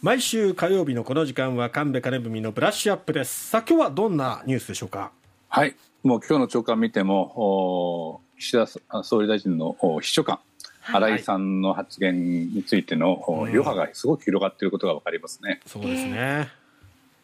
[0.00, 3.48] 毎週火曜日のこの時間は神戸金文のブラッシュアップです。
[3.48, 5.10] さあ今日はどんなニュースでしょうか？
[5.48, 5.74] はい。
[6.04, 10.38] もう今日の朝刊見ても岸田総理大臣の秘書官
[10.84, 15.58] 新井さんの発言についての余波がすごく広がっていることが分かりますね。
[15.66, 16.48] そうですね。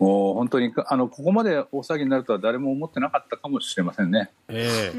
[0.00, 4.30] もう本当にあのここまで大騒ぎになるとは誰も思ってなかったかもしれませんね。
[4.48, 4.98] ええ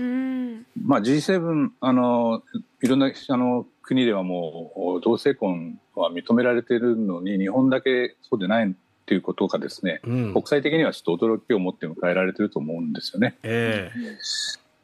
[0.84, 2.44] まあ、G7 あの
[2.82, 10.34] いろんなあの国ではもう同性婚は認められているのに日本だけそうでないということがですね、うん。
[10.34, 13.38] 国際的にはちょっと驚きを持って迎えられていると思うんですよね。
[13.44, 13.92] え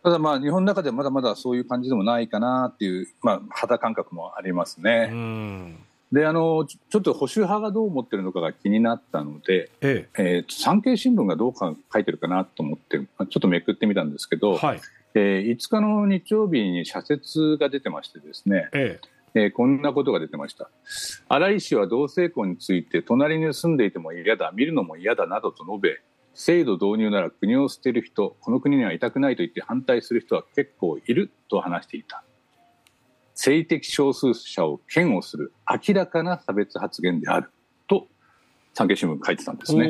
[0.04, 5.10] ただまあ日本の中ではまだまだそういう感じでもないかなっていう、まあ、肌感覚もありますね。
[5.14, 5.78] ん。
[6.12, 10.44] であのちょっと保守派がどう思ってるのかが気になったので、ええ。
[10.48, 14.82] ー産経新聞がどうか書いてるかなと思ってちょっとめくってみたんですけど、えはい
[15.14, 19.00] えー5日の日曜日に社説が出てましてですね、え
[19.34, 19.40] え。
[19.48, 20.70] ーこんなことが出てました。
[21.28, 26.02] 荒井氏は同性婚について隣に住んでいても嫌だ見るのも嫌だなどと述べ
[26.34, 32.24] 制度導入なら国を捨てる人この国にはいたくないと言って反対する人は結構いると話していた。
[33.34, 35.54] 性的少数者を嫌悪する
[35.88, 37.50] 明らかな差別発言である
[37.88, 38.08] と
[38.74, 39.88] 産経新聞書いてたんですね。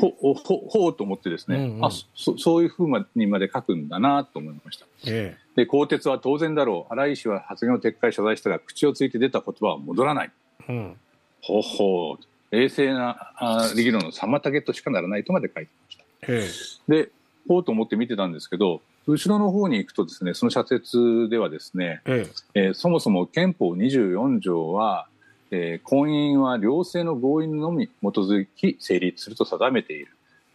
[0.00, 1.84] ほほほほうと思ってですね、うんうん。
[1.84, 4.86] あそそういうふうにまで書くんだなと思いました。
[5.06, 6.92] えで更迭は当然だろう。
[6.92, 10.30] 荒井氏は発言を撤回謝罪したが口をついて出た言葉は戻らない。
[10.68, 10.96] えうん。
[11.42, 12.24] ほほう。
[12.50, 16.04] 冷静なあ議論の妨げとしかならないとまで書いてました。
[16.28, 16.48] え
[16.88, 17.10] で
[17.46, 22.60] ほうと思って見てたんですけど後ろの方に行くとですねその社説ではですね、ええ。
[22.66, 25.08] えーそもそも憲法24条は、
[25.50, 30.08] えー婚姻は両性の合意のみ基づき成立すると定めている。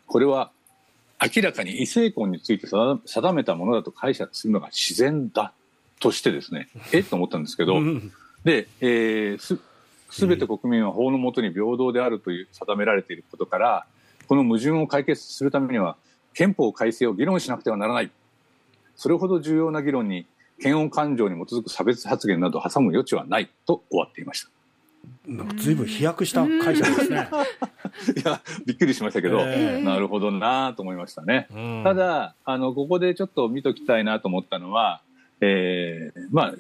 [0.08, 0.52] これは
[1.22, 5.54] 明らかに異性婚について定定めたものだと解釈するのが自然だ
[6.00, 8.12] としてですね えっと思ったんですけど、うん。
[8.44, 9.60] で、えーす
[10.12, 13.86] 全て国民は法の下に平等であるという定められていることから
[14.28, 15.98] この矛盾を解決するためには
[16.36, 18.12] 憲法改正を議論しなくてはならない。
[18.96, 20.28] それほど重要な議論に
[20.60, 24.44] 嫌悪感情に基づく差別発言など挟む余地はないと終わっていまし
[25.28, 27.28] なんか随分飛躍した解釈ですね。
[27.32, 27.46] たい
[28.26, 31.48] やびっくりしましたけど、えなるほどなと思いましたね。
[31.52, 35.02] うんただあのここでちょっと見ときたいなと思ったのは、
[35.42, 36.54] えーまあ、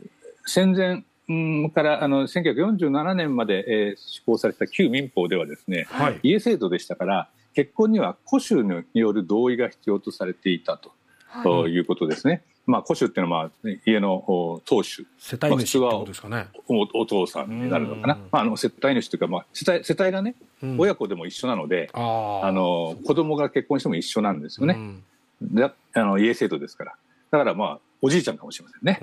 [0.45, 6.19] 戦前うんからあの1947年まで、えー施行された旧民法ではですねはい。
[6.23, 10.91] 家制度でしたから結婚には戸主による同意が必要とされていたと,、
[11.43, 12.43] ということですね。
[12.65, 15.05] まあ、戸主っていうのは、まあ、家のお当主。
[15.19, 16.47] 世帯主ですかね。
[16.67, 18.21] おお父さんになるのかな、うん。
[18.31, 20.79] まあ、あの世帯主というか、まあ、世帯世帯がね、うん。
[20.79, 24.75] 親子でも一緒なのであの子供が結婚しても一緒なんですよね。
[25.41, 25.55] うん。
[25.55, 26.95] であの家制度ですから。
[27.31, 28.99] だからまあおじいちゃんかもしれませんね。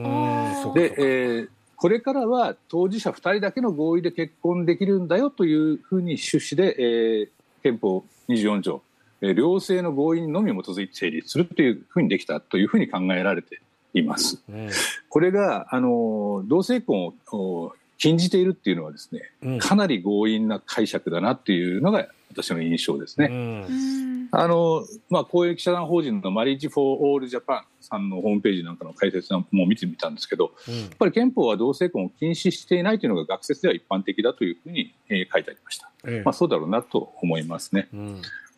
[0.75, 1.49] でえー
[1.81, 7.29] これからは当事者2人だけの合意で結婚できるんだよというふうに趣旨で、えー
[7.63, 8.90] 憲法24条、えー
[9.21, 13.61] 両性の合意にのみ基づいて成立するというふうにできたというふうに考えられて
[13.95, 14.43] います。
[14.49, 14.69] うん
[15.09, 23.27] これがあの同性婚をお禁じているっていうのはですねうんかなり強引な解釈だなっていうのが私の印象ですね。
[23.31, 24.01] うん
[24.33, 35.91] あの、まあ、公益社団法人の Marriage For All Japan さんのホームページなんかの解説も見てみたんですけど、やっぱり憲法は同性婚を禁止していないというのが学説では一般的だというふうに、えー書いてありました。
[36.07, 37.89] ええまあ、そうだろうなと思いますね。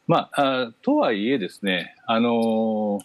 [0.08, 3.04] うんまあ、あとはいえですね、あのー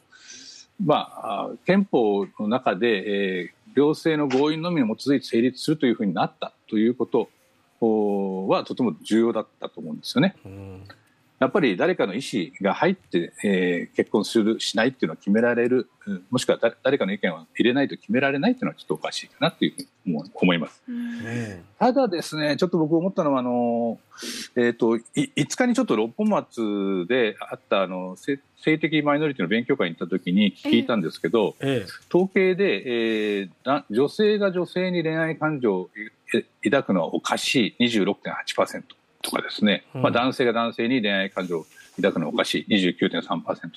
[0.84, 7.30] まあ、あ憲法の中で、えー両性の合意のみに基づいて成立するというふうになったということ
[7.80, 10.36] おはとても重要だったと思うんですよね。
[10.44, 10.84] うん
[11.40, 20.82] やっぱり誰かの意思が入って、えー結婚するしないっていうのは決められる、うんもしくは誰誰かの意見を入れないと決められないっていうのはちょっとおかしいかなというふうに思います。
[20.88, 21.64] うん。
[21.80, 24.00] ただですね、ちょっと僕思ったのは、あの、
[24.56, 35.90] えっ、と、い5日にちょっと六本松であった、あの、性性的マイノリティの勉強会に行った時に聞いたんですけど、え統計で、えーだ女性が女性に恋愛感情を
[36.34, 38.84] え抱くのはおかしい26.8%
[39.22, 40.02] とかですね、うん。
[40.02, 41.66] まあ、男性が男性に恋愛感情を
[41.98, 43.72] 抱くのはおかしい29.3%。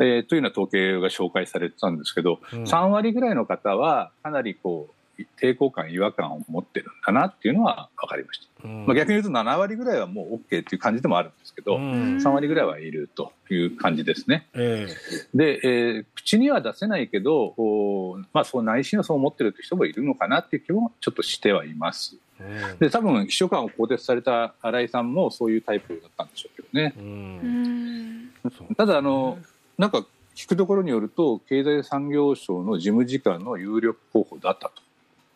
[0.00, 2.62] えーというような統計が紹介されてたんですけど、うん。
[2.64, 5.01] 3割ぐらいの方はかなりこう
[5.40, 8.86] 抵抗感違和感を持ってるんだなっていうのは分かりました、えうん。
[8.86, 12.16] まあ、逆に言うと7割ぐらいはもう OK っていう感じでもあるんですけど、うん。
[12.16, 14.48] 3割ぐらいはいるという感じですね。
[14.54, 14.86] え
[15.34, 22.16] で、えー口には出せないけどおーまあ、そう内心はそう思ってる人もいるのかなっていう気もちょっとしてはいます。
[22.40, 26.94] えうんで多分秘書官を更迭された新井さんもそういうタイプだったんでしょうけどね。
[26.96, 28.32] うん。
[28.76, 29.38] ただあの
[29.78, 34.82] なんか聞くところによると経済産業省の事務次官の有力候補だったと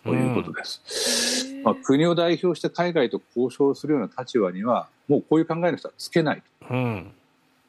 [0.07, 1.55] ということです。
[1.65, 7.13] まあ、国を代表して海外と交渉するような立場には、もうこういう考えの人はつけないうん。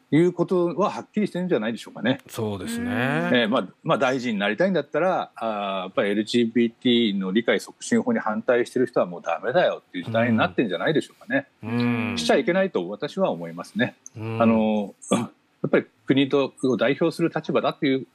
[0.09, 2.19] ということははっきりしてるんじゃないでしょうかね。
[2.29, 2.91] そうですね。
[3.33, 11.47] えーまあまあ、大臣になりたいんだったらあーやっぱり LGBT の理解促進法に反対してる人はもうダメだよっていう時代になってるんじゃないでしょうかね。
[11.61, 12.15] うん。
[12.17, 13.95] しちゃいけないと私は思いますね。
[14.15, 15.29] うんあ、のや
[15.67, 18.07] っぱり国とを代表する立場だっていう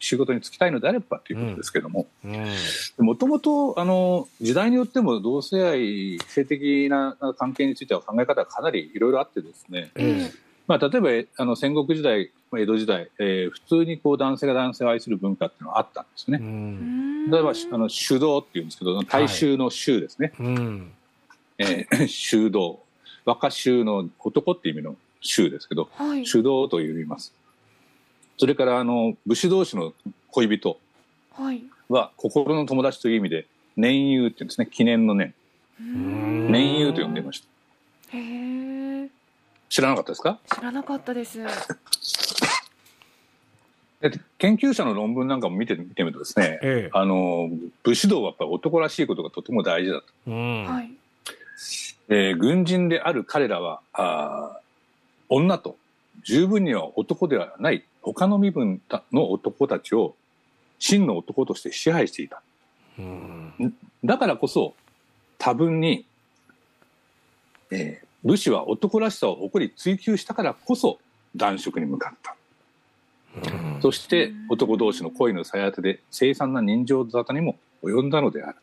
[0.00, 2.46] 仕事に就きたいのであればということですけどもうん。
[3.06, 10.32] もともとあの時代によっても同性愛性的な関係については考え方がかなりいろいろあってですね、え
[10.66, 16.36] まあ、例えばあの戦国時代江戸時代、えー普通にこう男性が男性を愛する文化っていうのはあったんですえ。
[16.36, 16.44] うね。
[16.44, 17.30] ん。
[17.30, 20.92] 例えばあの修道っていうんですけど大衆の衆ですね、うん。
[21.58, 22.80] えー 修道
[23.24, 26.26] 若衆の男っていう意味の衆ですけどはい。
[26.26, 27.32] 主導と言います。
[28.40, 29.92] それからあの武士同士の
[30.30, 30.78] 恋人
[31.90, 33.44] は心の友達という意味で
[33.76, 35.34] 年友って言うんですね記念の年
[35.82, 37.42] ん年友と呼んでいまし
[38.10, 38.20] たへ
[39.04, 39.08] え。
[39.68, 40.38] 知らなかったですか？
[40.56, 41.38] 知らなかったです。
[44.00, 46.90] で研究者の論文なんかも見て見てみるとですねええ。
[46.94, 47.50] あの
[47.82, 50.64] 武士道はやっぱり男らしいことがとても大事だと、うん。
[50.64, 50.90] はい。
[52.08, 54.60] えー軍人である彼らはあー
[55.28, 55.76] 女と
[56.24, 58.80] 十分には男ではない他の身分
[59.12, 60.14] の男たちを
[60.78, 62.42] 真の男として支配していた
[62.98, 63.74] うん。
[64.04, 64.74] だからこそ
[65.38, 66.06] 多分に、
[67.70, 70.98] えー武士は男らしさを誇り追求したからこそ
[71.36, 72.36] 男色に向かった。
[73.80, 78.56] そして男同士の恋の鞘当てで凄惨な人情沙汰にも及んだのである。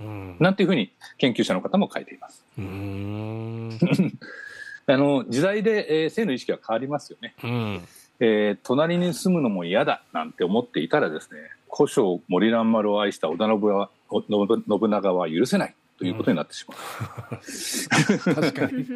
[0.00, 0.36] うん。
[0.38, 2.44] なんていうふうに研究者の方も書いています。
[2.58, 3.78] うん。
[4.86, 7.34] あの時代で、えー性の意識は変わりますよね。
[7.42, 7.88] うん。
[8.20, 11.40] えー隣に住むのも嫌だなんて思っていたらですね
[11.72, 18.34] 古書森蘭丸を愛した織田信長お信信長は許せないということになってしまう。
[18.34, 18.86] 確かに。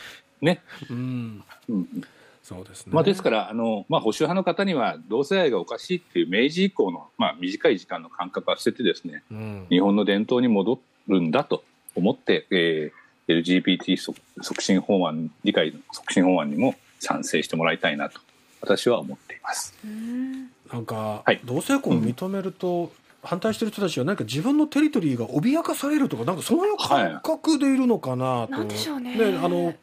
[0.40, 0.62] ね。
[0.90, 1.44] うん。
[1.68, 2.04] うん
[2.42, 2.92] そうですね。
[2.92, 9.66] まあ、ですからあの、まあ、保守派の方には同性愛がおかしいっていう明治以降の、まあ、短い時間の感覚は捨ててですねうん。
[9.70, 10.78] 日本の伝統に戻
[11.08, 11.64] るんだと
[11.94, 18.20] 思って、えー、LGBT 促促進法案理解の促進法案にも賛成してもらいたいなと
[18.64, 19.74] 私は思っています。
[19.84, 20.50] うん。
[20.72, 22.92] なんか、はい同性婚を認めると、
[23.24, 29.74] 反対してる人たちは何か自分のテリトリーが脅かされるとかなんかそういう感覚でいるのかなと、なんでしょうねあの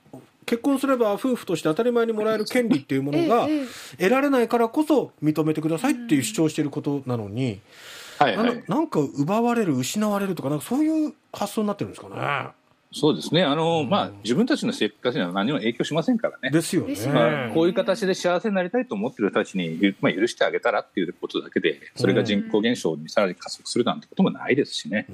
[0.45, 3.47] 結婚すれば夫婦として当たり前にもらえる権利っていうものが
[3.97, 7.61] 得られないからこそ認めてくださいっていう主張していることなのに、
[8.19, 8.37] はい、
[8.67, 12.51] なんか奪われる失われるとかなんかそういう発想になってるんですかね。
[12.93, 13.43] そうですね。
[13.43, 13.89] あの、うん。
[13.89, 16.51] まあ、自分たちの生活には何も影響しませんからね。
[16.51, 16.95] ですよね。
[17.07, 25.07] まあ、こういう形で幸せになりたいと思ってる人たちに、ゆまあ、許してあげたらっていうことだけでそれが人口減少にさらに加速するなんてこともないですしね、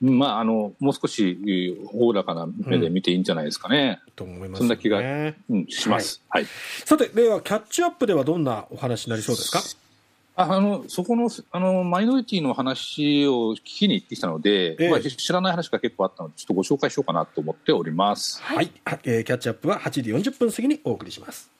[0.00, 0.18] うん。
[0.18, 6.22] まあ、あのもう少しえーおおらかな目で見ていいんじゃないですかね、と思います、ね、そんな気がうんします。
[6.28, 6.46] はい。
[6.84, 9.60] さてではキャッチアップではどんなお話になりそうですか？
[10.34, 14.90] ああのそこのあのマイノリティの話を聞きに行ってきたので、ええ。
[14.90, 18.42] まあ、知らない話が結構あったのでちょっとご紹介しようかなと思っております。
[18.42, 18.70] はい、
[19.04, 21.52] えーキャッチアップは8時40分過ぎにお送りします